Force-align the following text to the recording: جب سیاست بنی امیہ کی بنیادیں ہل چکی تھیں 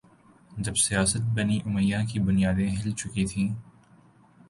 جب 0.57 0.75
سیاست 0.77 1.21
بنی 1.35 1.59
امیہ 1.65 1.97
کی 2.09 2.19
بنیادیں 2.19 2.69
ہل 2.71 2.91
چکی 2.91 3.25
تھیں 3.25 3.49